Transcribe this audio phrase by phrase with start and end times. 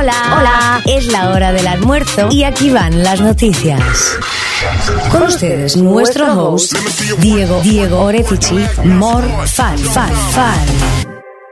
[0.00, 0.82] Hola, hola.
[0.86, 4.16] Es la hora del almuerzo y aquí van las noticias.
[5.10, 6.74] Con ustedes, nuestro host,
[7.18, 10.58] Diego, Diego Orefici, More Fan, Fan, Fan.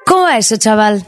[0.07, 1.05] ¿Cómo va eso, chaval?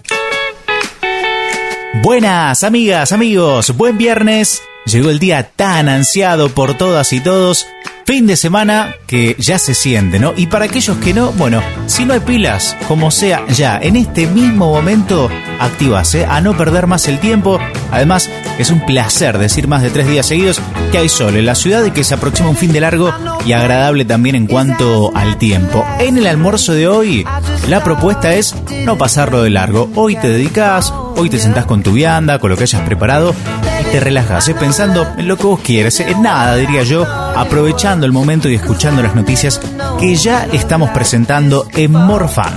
[2.03, 4.61] Buenas, amigas, amigos, buen viernes.
[4.85, 7.67] Llegó el día tan ansiado por todas y todos
[8.11, 10.35] Fin de semana que ya se siente, ¿no?
[10.37, 14.27] Y para aquellos que no, bueno, si no hay pilas, como sea, ya en este
[14.27, 15.31] mismo momento,
[15.61, 17.59] activase a no perder más el tiempo.
[17.93, 18.29] Además,
[18.59, 20.61] es un placer decir más de tres días seguidos
[20.91, 23.13] que hay sol en la ciudad y que se aproxima un fin de largo
[23.47, 25.85] y agradable también en cuanto al tiempo.
[25.99, 27.27] En el almuerzo de hoy,
[27.69, 28.55] la propuesta es
[28.85, 29.91] no pasarlo de largo.
[29.95, 33.35] Hoy te dedicas, hoy te sentás con tu vianda, con lo que hayas preparado
[33.81, 34.55] y te relajas, ¿eh?
[34.55, 39.03] pensando en lo que vos quieres, en nada, diría yo, aprovechando el momento y escuchando
[39.03, 39.61] las noticias
[39.99, 42.53] que ya estamos presentando en Morfan.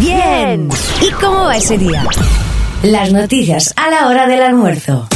[0.00, 0.70] Bien,
[1.06, 2.06] ¿y cómo va ese día?
[2.82, 5.06] Las noticias a la hora del almuerzo.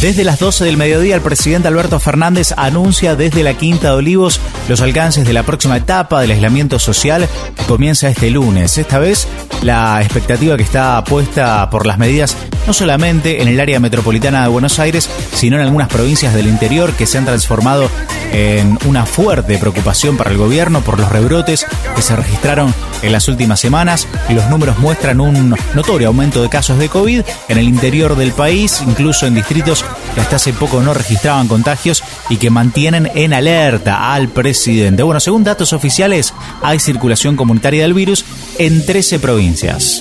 [0.00, 4.40] Desde las 12 del mediodía, el presidente Alberto Fernández anuncia desde la Quinta de Olivos
[4.68, 7.26] los alcances de la próxima etapa del aislamiento social
[7.56, 8.76] que comienza este lunes.
[8.76, 9.26] Esta vez,
[9.62, 14.48] la expectativa que está puesta por las medidas no solamente en el área metropolitana de
[14.48, 17.88] Buenos Aires, sino en algunas provincias del interior que se han transformado
[18.32, 23.28] en una fuerte preocupación para el gobierno por los rebrotes que se registraron en las
[23.28, 27.68] últimas semanas y los números muestran un notorio aumento de casos de COVID en el
[27.68, 29.84] interior del país, incluso en distritos
[30.14, 35.02] que hasta hace poco no registraban contagios y que mantienen en alerta al presidente.
[35.02, 38.24] Bueno, según datos oficiales, hay circulación comunitaria del virus
[38.58, 40.00] en 13 provincias.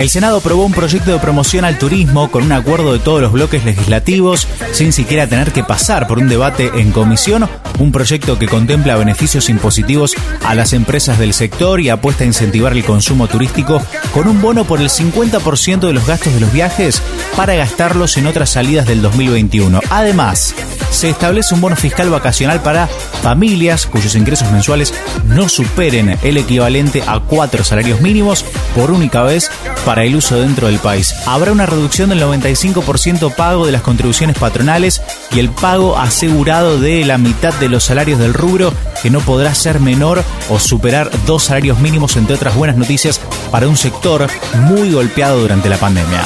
[0.00, 3.32] El Senado aprobó un proyecto de promoción al turismo con un acuerdo de todos los
[3.32, 7.46] bloques legislativos, sin siquiera tener que pasar por un debate en comisión,
[7.78, 12.72] un proyecto que contempla beneficios impositivos a las empresas del sector y apuesta a incentivar
[12.72, 13.82] el consumo turístico
[14.14, 17.02] con un bono por el 50% de los gastos de los viajes
[17.36, 19.80] para gastarlos en otras salidas del 2021.
[19.90, 20.54] Además,
[20.90, 22.86] se establece un bono fiscal vacacional para
[23.22, 24.94] familias cuyos ingresos mensuales
[25.26, 28.44] no superen el equivalente a cuatro salarios mínimos
[28.74, 29.50] por única vez
[29.98, 31.14] el uso dentro del país.
[31.26, 35.02] Habrá una reducción del 95% pago de las contribuciones patronales
[35.32, 39.54] y el pago asegurado de la mitad de los salarios del rubro que no podrá
[39.54, 44.92] ser menor o superar dos salarios mínimos, entre otras buenas noticias para un sector muy
[44.92, 46.22] golpeado durante la pandemia.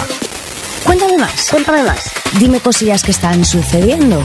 [0.84, 2.10] Cuéntame más, cuéntame más.
[2.38, 4.22] Dime cosillas que están sucediendo.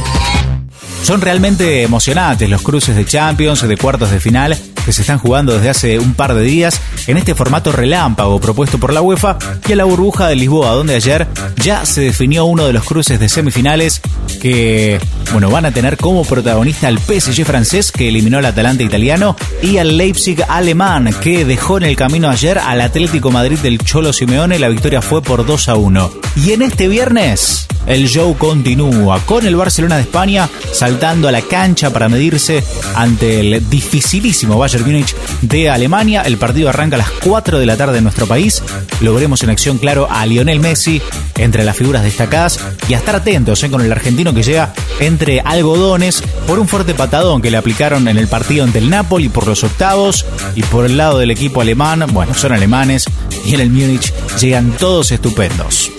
[1.04, 4.56] Son realmente emocionantes los cruces de Champions, de cuartos de final,
[4.90, 8.80] que se están jugando desde hace un par de días en este formato relámpago propuesto
[8.80, 11.28] por la UEFA y a la burbuja de Lisboa, donde ayer
[11.58, 14.02] ya se definió uno de los cruces de semifinales
[14.42, 15.00] que,
[15.32, 19.78] bueno, van a tener como protagonista al PSG francés que eliminó al Atalanta italiano y
[19.78, 24.58] al Leipzig alemán que dejó en el camino ayer al Atlético Madrid del Cholo Simeone.
[24.58, 26.12] La victoria fue por 2 a 1.
[26.38, 31.42] Y en este viernes el show continúa con el Barcelona de España saltando a la
[31.42, 32.64] cancha para medirse
[32.96, 36.22] ante el dificilísimo Bayern Múnich de Alemania.
[36.22, 38.64] El partido arranca a las 4 de la tarde en nuestro país.
[39.02, 41.02] Lo veremos en acción, claro, a Lionel Messi
[41.38, 45.40] entre las figuras destacadas y a estar atentos eh, con el argentino que llega entre
[45.42, 49.48] algodones por un fuerte patadón que le aplicaron en el partido ante el Napoli por
[49.48, 50.26] los octavos
[50.56, 53.06] y por el lado del equipo alemán, bueno, son alemanes
[53.46, 55.92] y en el Múnich llegan todos estupendos.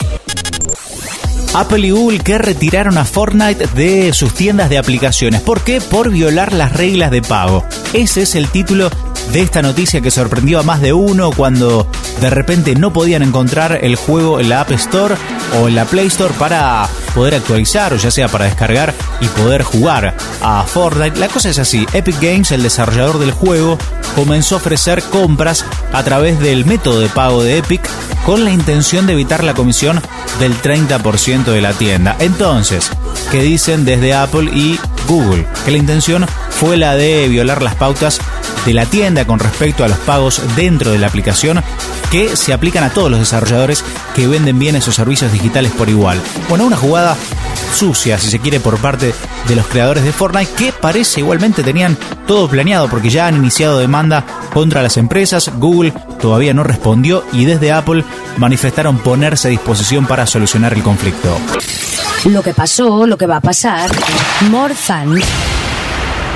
[1.55, 5.41] Apple y Google que retiraron a Fortnite de sus tiendas de aplicaciones.
[5.41, 5.81] ¿Por qué?
[5.81, 7.65] Por violar las reglas de pago.
[7.93, 8.89] Ese es el título
[9.33, 11.89] de esta noticia que sorprendió a más de uno cuando
[12.21, 15.15] de repente no podían encontrar el juego en la App Store
[15.61, 19.63] o en la Play Store para poder actualizar o ya sea para descargar y poder
[19.63, 21.19] jugar a Fortnite.
[21.19, 23.79] La cosa es así, Epic Games, el desarrollador del juego,
[24.15, 27.89] comenzó a ofrecer compras a través del método de pago de Epic
[28.25, 30.01] con la intención de evitar la comisión
[30.39, 32.17] del 30% de la tienda.
[32.19, 32.91] Entonces,
[33.31, 34.79] ¿qué dicen desde Apple y
[35.09, 35.47] Google?
[35.65, 38.21] Que la intención fue la de violar las pautas
[38.65, 41.63] de la tienda con respecto a los pagos dentro de la aplicación
[42.11, 43.85] que se aplican a todos los desarrolladores
[44.15, 46.21] que venden bienes o servicios digitales por igual.
[46.49, 47.17] Bueno, una jugada
[47.75, 49.15] sucia, si se quiere, por parte
[49.49, 51.97] de los creadores de Fortnite, que parece igualmente tenían
[52.27, 55.51] todo planeado porque ya han iniciado demanda contra las empresas.
[55.57, 58.05] Google todavía no respondió y desde Apple
[58.39, 61.39] manifestaron ponerse a disposición para solucionar el conflicto.
[62.25, 63.91] Lo que pasó, lo que va a pasar.
[64.51, 65.21] Morzan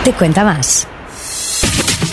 [0.04, 0.86] te cuenta más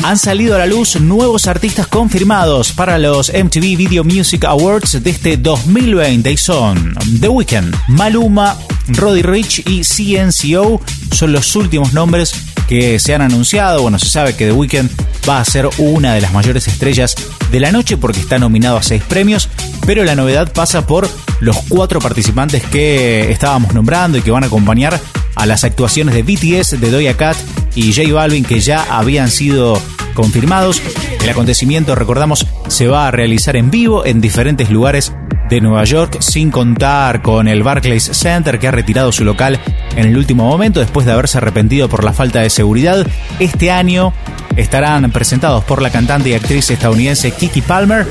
[0.04, 5.10] han salido a la luz nuevos artistas confirmados para los MTV Video Music Awards de
[5.10, 8.58] este 2020 y son The Weeknd, Maluma,
[8.88, 10.82] Roddy Rich y CNCO
[11.12, 12.34] son los últimos nombres
[12.68, 13.82] que se han anunciado.
[13.82, 14.90] Bueno, se sabe que The Weeknd
[15.30, 17.16] va a ser una de las mayores estrellas
[17.52, 19.50] de la noche porque está nominado a seis premios,
[19.86, 21.10] pero la novedad pasa por
[21.40, 25.00] los cuatro participantes que estábamos nombrando y que van a acompañar
[25.36, 27.38] a las actuaciones de BTS, de Doja Cat
[27.76, 29.82] y J Balvin que ya habían sido
[30.14, 30.82] confirmados.
[31.22, 35.14] El acontecimiento, recordamos, se va a realizar en vivo en diferentes lugares
[35.50, 39.60] de Nueva York, sin contar con el Barclays Center que ha retirado su local
[39.96, 43.06] en el último momento después de haberse arrepentido por la falta de seguridad.
[43.40, 44.14] Este año
[44.56, 48.06] estarán presentados por la cantante y actriz estadounidense Kiki Palmer.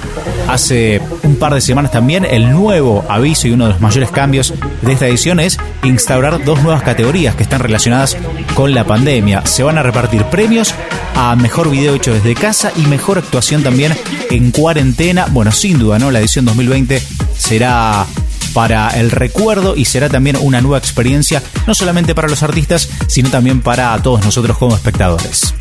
[0.48, 4.54] Hace un par de semanas también el nuevo aviso y uno de los mayores cambios
[4.82, 8.16] de esta edición es instaurar dos nuevas categorías que están relacionadas
[8.54, 9.46] con la pandemia.
[9.46, 10.74] Se van a repartir premios
[11.14, 13.94] a mejor video hecho desde casa y mejor actuación también
[14.30, 15.26] en cuarentena.
[15.30, 16.10] Bueno, sin duda, ¿no?
[16.10, 17.00] La edición 2020
[17.36, 18.06] será
[18.52, 23.30] para el recuerdo y será también una nueva experiencia, no solamente para los artistas, sino
[23.30, 25.54] también para todos nosotros como espectadores.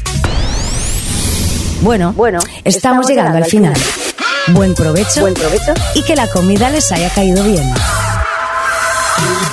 [1.82, 3.74] Bueno, bueno, estamos, llegando, al final.
[4.48, 7.72] Buen provecho, buen provecho y que la comida les haya caído bien.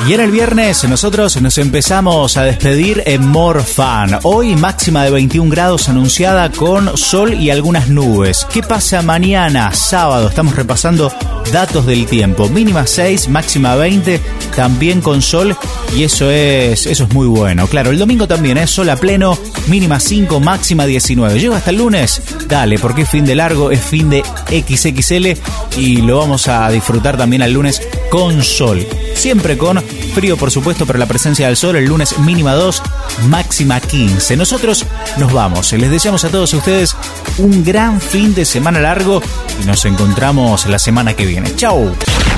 [0.07, 4.21] Y era el viernes, nosotros nos empezamos a despedir en Morfan.
[4.23, 8.47] Hoy máxima de 21 grados anunciada con sol y algunas nubes.
[8.53, 10.29] ¿Qué pasa mañana, sábado?
[10.29, 11.13] Estamos repasando
[11.53, 12.49] datos del tiempo.
[12.49, 14.21] Mínima 6, máxima 20,
[14.55, 15.57] también con sol
[15.95, 17.67] y eso es eso es muy bueno.
[17.67, 19.39] Claro, el domingo también es sol a pleno,
[19.69, 21.39] mínima 5, máxima 19.
[21.39, 22.23] Llega hasta el lunes?
[22.49, 27.17] Dale, porque es fin de largo, es fin de XXL y lo vamos a disfrutar
[27.17, 28.87] también al lunes con sol.
[29.15, 29.83] Siempre con
[30.15, 32.83] frío, por supuesto, pero la presencia del sol el lunes mínima 2,
[33.29, 34.37] máxima 15.
[34.37, 34.87] Nosotros
[35.19, 35.73] nos vamos.
[35.73, 36.97] Les deseamos a todos ustedes
[37.39, 39.23] un gran fin de semana largo
[39.63, 42.36] y nos encontramos la semana que Chao.